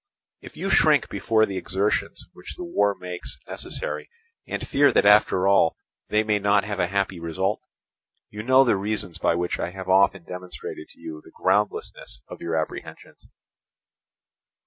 "If 0.41 0.57
you 0.57 0.71
shrink 0.71 1.09
before 1.09 1.45
the 1.45 1.57
exertions 1.57 2.25
which 2.33 2.55
the 2.55 2.63
war 2.63 2.95
makes 2.95 3.37
necessary, 3.47 4.09
and 4.47 4.67
fear 4.67 4.91
that 4.91 5.05
after 5.05 5.47
all 5.47 5.77
they 6.09 6.23
may 6.23 6.39
not 6.39 6.63
have 6.63 6.79
a 6.79 6.87
happy 6.87 7.19
result, 7.19 7.61
you 8.31 8.41
know 8.41 8.63
the 8.63 8.75
reasons 8.77 9.19
by 9.19 9.35
which 9.35 9.59
I 9.59 9.69
have 9.69 9.89
often 9.89 10.23
demonstrated 10.23 10.89
to 10.89 10.99
you 10.99 11.21
the 11.23 11.29
groundlessness 11.29 12.23
of 12.27 12.41
your 12.41 12.55
apprehensions. 12.55 13.27